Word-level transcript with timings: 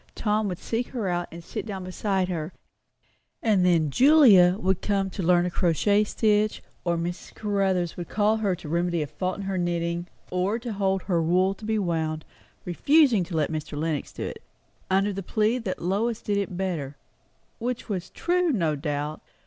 Tom 0.15 0.47
would 0.47 0.57
seek 0.57 0.87
her 0.87 1.07
out 1.07 1.27
and 1.31 1.43
sit 1.43 1.63
down 1.63 1.83
beside 1.83 2.27
her; 2.27 2.51
and 3.43 3.63
then 3.63 3.91
Julia 3.91 4.57
would 4.57 4.81
come 4.81 5.11
to 5.11 5.21
learn 5.21 5.45
a 5.45 5.51
crochet 5.51 6.03
stitch, 6.05 6.63
or 6.83 6.97
Mrs. 6.97 7.35
Caruthers 7.35 7.97
would 7.97 8.09
call 8.09 8.37
her 8.37 8.55
to 8.55 8.67
remedy 8.67 9.03
a 9.03 9.05
fault 9.05 9.35
in 9.37 9.43
her 9.43 9.59
knitting, 9.59 10.07
or 10.31 10.57
to 10.57 10.73
hold 10.73 11.03
her 11.03 11.21
wool 11.21 11.53
to 11.53 11.65
be 11.65 11.77
wound; 11.77 12.25
refusing 12.65 13.23
to 13.25 13.37
let 13.37 13.51
Mr. 13.51 13.77
Lenox 13.77 14.17
hold 14.17 14.29
it, 14.29 14.41
under 14.89 15.13
the 15.13 15.21
plea 15.21 15.59
that 15.59 15.83
Lois 15.83 16.19
did 16.23 16.37
it 16.39 16.57
better; 16.57 16.97
which 17.59 17.87
was 17.87 18.09
true, 18.09 18.51
no 18.51 18.75
doubt. 18.75 19.21